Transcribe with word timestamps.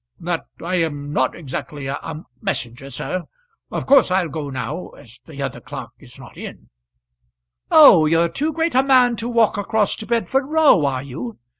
"That 0.19 0.47
I 0.65 0.77
am 0.77 1.13
not 1.13 1.35
exactly 1.35 1.85
a 1.85 2.23
messenger, 2.41 2.89
sir. 2.89 3.25
Of 3.69 3.85
course 3.85 4.09
I'll 4.09 4.29
go 4.29 4.49
now, 4.49 4.87
as 4.97 5.19
the 5.25 5.43
other 5.43 5.61
clerk 5.61 5.91
is 5.99 6.17
not 6.17 6.37
in." 6.37 6.69
"Oh, 7.69 8.07
you're 8.07 8.27
too 8.29 8.51
great 8.51 8.73
a 8.73 8.81
man 8.81 9.15
to 9.17 9.29
walk 9.29 9.59
across 9.59 9.95
to 9.97 10.07
Bedford 10.07 10.47
Row, 10.47 10.87
are 10.87 11.03
you? 11.03 11.37